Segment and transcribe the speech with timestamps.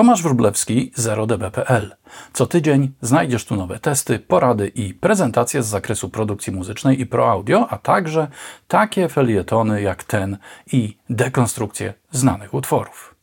[0.00, 1.96] Tomasz Wróblewski, 0db.pl.
[2.32, 7.30] Co tydzień znajdziesz tu nowe testy, porady i prezentacje z zakresu produkcji muzycznej i pro
[7.30, 8.28] audio, a także
[8.68, 10.38] takie felietony jak ten
[10.72, 13.14] i dekonstrukcje znanych utworów.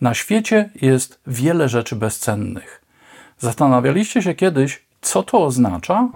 [0.00, 2.82] Na świecie jest wiele rzeczy bezcennych.
[3.38, 6.08] Zastanawialiście się kiedyś, co to oznacza?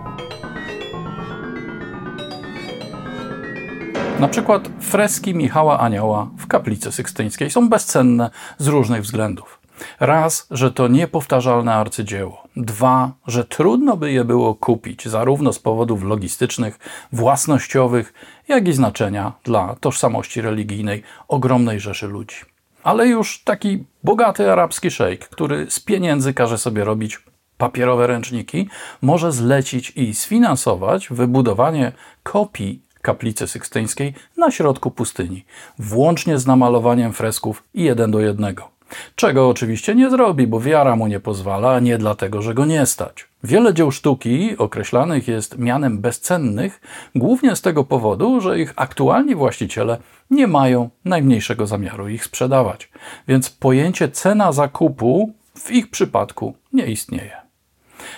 [4.21, 9.60] Na przykład freski Michała Anioła w kaplicy sykstyńskiej są bezcenne z różnych względów.
[10.01, 12.43] Raz, że to niepowtarzalne arcydzieło.
[12.57, 16.79] Dwa, że trudno by je było kupić, zarówno z powodów logistycznych,
[17.13, 18.13] własnościowych,
[18.49, 22.37] jak i znaczenia dla tożsamości religijnej ogromnej rzeszy ludzi.
[22.83, 27.19] Ale już taki bogaty arabski szejk, który z pieniędzy każe sobie robić
[27.59, 28.69] papierowe ręczniki,
[29.03, 31.93] może zlecić i sfinansować wybudowanie
[32.23, 35.45] kopii kaplicy sykstyńskiej na środku pustyni,
[35.79, 38.71] włącznie z namalowaniem fresków jeden do jednego.
[39.15, 43.29] Czego oczywiście nie zrobi, bo wiara mu nie pozwala, nie dlatego, że go nie stać.
[43.45, 46.81] Wiele dzieł sztuki określanych jest mianem bezcennych,
[47.15, 49.99] głównie z tego powodu, że ich aktualni właściciele
[50.31, 52.91] nie mają najmniejszego zamiaru ich sprzedawać.
[53.29, 57.41] Więc pojęcie cena zakupu w ich przypadku nie istnieje.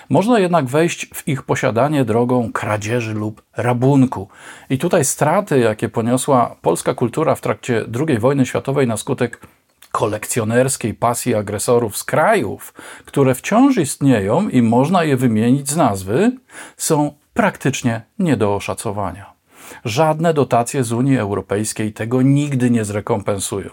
[0.09, 4.27] Można jednak wejść w ich posiadanie drogą kradzieży lub rabunku.
[4.69, 9.47] I tutaj straty, jakie poniosła polska kultura w trakcie II wojny światowej na skutek
[10.03, 12.73] kolekcjonerskiej pasji agresorów z krajów,
[13.05, 16.31] które wciąż istnieją i można je wymienić z nazwy,
[16.77, 19.33] są praktycznie nie do oszacowania.
[19.85, 23.69] Żadne dotacje z Unii Europejskiej tego nigdy nie zrekompensują.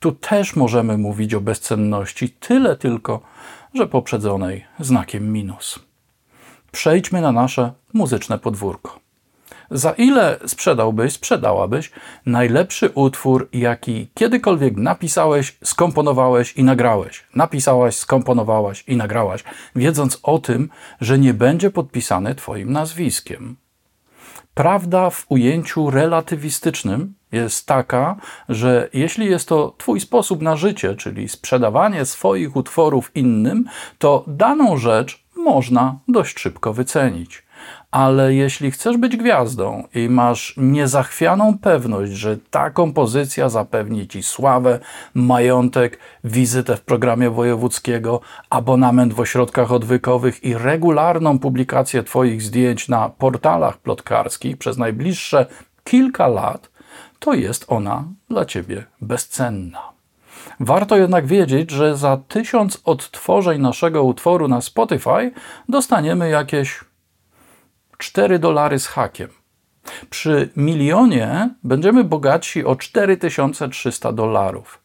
[0.00, 3.20] Tu też możemy mówić o bezcenności, tyle tylko,
[3.74, 5.78] że poprzedzonej znakiem minus.
[6.72, 9.07] Przejdźmy na nasze muzyczne podwórko.
[9.70, 11.90] Za ile sprzedałbyś, sprzedałabyś
[12.26, 17.24] najlepszy utwór, jaki kiedykolwiek napisałeś, skomponowałeś i nagrałeś?
[17.34, 19.44] Napisałaś, skomponowałaś i nagrałaś,
[19.76, 20.68] wiedząc o tym,
[21.00, 23.56] że nie będzie podpisany Twoim nazwiskiem.
[24.54, 28.16] Prawda w ujęciu relatywistycznym jest taka,
[28.48, 33.64] że jeśli jest to Twój sposób na życie, czyli sprzedawanie swoich utworów innym,
[33.98, 37.47] to daną rzecz można dość szybko wycenić.
[37.90, 44.78] Ale jeśli chcesz być gwiazdą i masz niezachwianą pewność, że ta kompozycja zapewni ci sławę,
[45.14, 48.20] majątek, wizytę w programie wojewódzkiego,
[48.50, 55.46] abonament w ośrodkach odwykowych i regularną publikację Twoich zdjęć na portalach plotkarskich przez najbliższe
[55.84, 56.70] kilka lat,
[57.18, 59.98] to jest ona dla Ciebie bezcenna.
[60.60, 65.30] Warto jednak wiedzieć, że za tysiąc odtworzeń naszego utworu na Spotify
[65.68, 66.80] dostaniemy jakieś
[67.98, 69.28] 4 dolary z hakiem.
[70.10, 74.82] Przy milionie będziemy bogatsi o 4300 dolarów.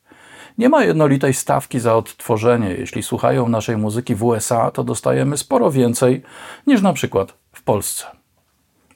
[0.57, 2.69] Nie ma jednolitej stawki za odtworzenie.
[2.69, 6.21] Jeśli słuchają naszej muzyki w USA, to dostajemy sporo więcej
[6.67, 8.05] niż na przykład w Polsce.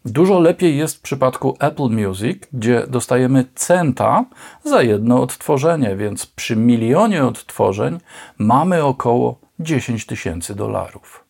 [0.05, 4.25] Dużo lepiej jest w przypadku Apple Music, gdzie dostajemy centa
[4.63, 7.99] za jedno odtworzenie, więc przy milionie odtworzeń
[8.37, 11.26] mamy około 10 tysięcy dolarów.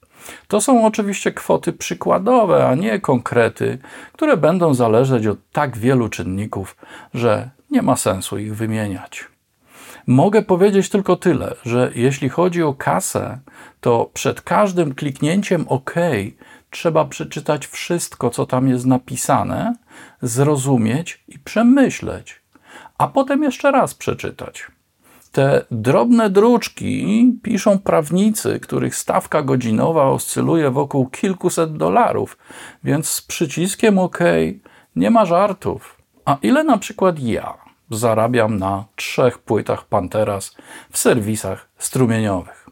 [0.48, 3.78] To są oczywiście kwoty przykładowe, a nie konkrety,
[4.14, 6.76] które będą zależeć od tak wielu czynników,
[7.14, 9.26] że nie ma sensu ich wymieniać.
[10.08, 13.40] Mogę powiedzieć tylko tyle, że jeśli chodzi o kasę,
[13.82, 15.94] to przed każdym kliknięciem OK
[16.70, 19.76] trzeba przeczytać wszystko, co tam jest napisane,
[20.22, 22.42] zrozumieć i przemyśleć,
[22.98, 24.68] a potem jeszcze raz przeczytać.
[25.38, 32.38] Te drobne druczki piszą prawnicy, których stawka godzinowa oscyluje wokół kilkuset dolarów,
[32.84, 34.20] więc z przyciskiem OK
[34.96, 35.98] nie ma żartów.
[36.26, 37.54] A ile na przykład ja
[37.92, 40.56] zarabiam na trzech płytach Panteras
[40.92, 42.70] w serwisach strumieniowych?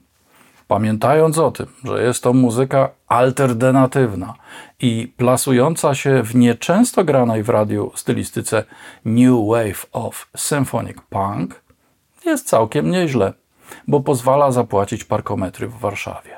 [0.68, 4.34] Pamiętając o tym, że jest to muzyka alternatywna
[4.80, 8.64] i plasująca się w nieczęsto granej w radiu stylistyce
[9.06, 11.65] New Wave of Symphonic Punk,
[12.25, 13.34] jest całkiem nieźle,
[13.88, 16.38] bo pozwala zapłacić parkometry w Warszawie.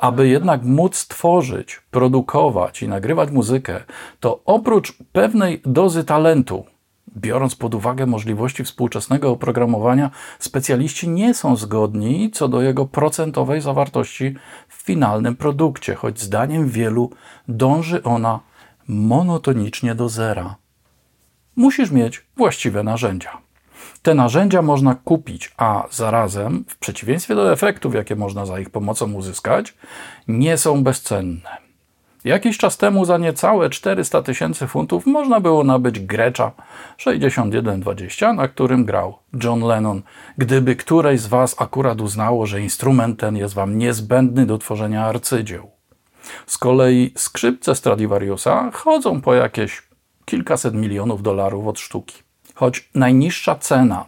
[0.00, 3.80] Aby jednak móc tworzyć, produkować i nagrywać muzykę,
[4.20, 6.64] to oprócz pewnej dozy talentu,
[7.16, 14.34] biorąc pod uwagę możliwości współczesnego oprogramowania, specjaliści nie są zgodni co do jego procentowej zawartości
[14.68, 17.10] w finalnym produkcie, choć zdaniem wielu
[17.48, 18.40] dąży ona
[18.88, 20.56] monotonicznie do zera
[21.56, 23.38] musisz mieć właściwe narzędzia.
[24.02, 29.12] Te narzędzia można kupić, a zarazem, w przeciwieństwie do efektów, jakie można za ich pomocą
[29.12, 29.74] uzyskać,
[30.28, 31.64] nie są bezcenne.
[32.24, 36.52] Jakiś czas temu za niecałe 400 tysięcy funtów można było nabyć Grecza
[36.96, 40.02] 6120, na którym grał John Lennon.
[40.38, 45.70] Gdyby któreś z Was akurat uznało, że instrument ten jest Wam niezbędny do tworzenia arcydzieł.
[46.46, 49.82] Z kolei skrzypce Stradivariusa chodzą po jakieś
[50.24, 52.22] kilkaset milionów dolarów od sztuki.
[52.54, 54.04] Choć najniższa cena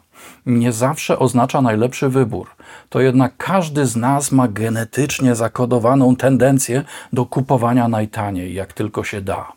[0.46, 2.46] nie zawsze oznacza najlepszy wybór,
[2.88, 9.20] to jednak każdy z nas ma genetycznie zakodowaną tendencję do kupowania najtaniej, jak tylko się
[9.20, 9.52] da.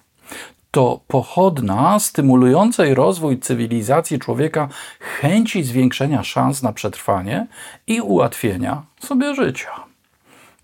[0.72, 4.70] To pochodna stymulującej rozwój cywilizacji człowieka
[5.00, 7.48] chęci zwiększenia szans na przetrwanie
[7.88, 9.89] i ułatwienia sobie życia.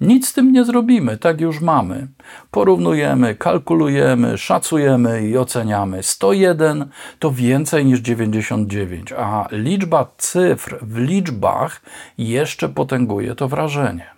[0.02, 2.08] Nic z tym nie zrobimy, tak już mamy.
[2.52, 6.04] Porównujemy, kalkulujemy, szacujemy i oceniamy.
[6.04, 6.90] 101
[7.20, 11.82] to więcej niż 99, a liczba cyfr w liczbach
[12.18, 14.16] jeszcze potęguje to wrażenie.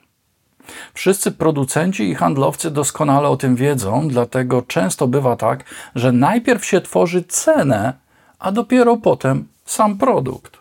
[0.94, 5.64] Wszyscy producenci i handlowcy doskonale o tym wiedzą, dlatego często bywa tak,
[5.96, 7.94] że najpierw się tworzy cenę,
[8.40, 10.58] a dopiero potem sam produkt.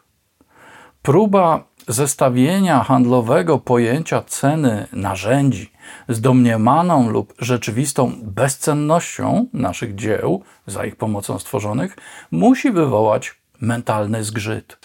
[1.02, 5.72] Próba zestawienia handlowego pojęcia ceny narzędzi
[6.08, 11.96] z domniemaną lub rzeczywistą bezcennością naszych dzieł za ich pomocą stworzonych
[12.30, 14.78] musi wywołać mentalny zgrzyt.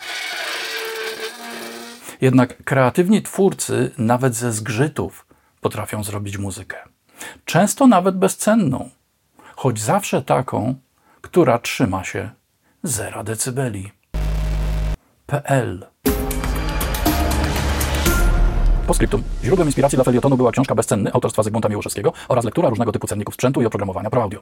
[2.22, 5.26] Jednak kreatywni twórcy nawet ze zgrzytów
[5.62, 6.78] potrafią zrobić muzykę.
[7.46, 8.90] Często nawet bezcenną,
[9.56, 10.76] choć zawsze taką,
[11.22, 12.30] która trzyma się
[12.84, 13.92] zera decybeli.
[15.26, 15.91] PL
[18.88, 19.24] Postscriptum.
[19.44, 23.34] Źródłem inspiracji dla felietonu była książka Bezcenny autorstwa Zygmunta Miłoszewskiego oraz lektura różnego typu cenników
[23.34, 24.42] sprzętu i oprogramowania pro audio.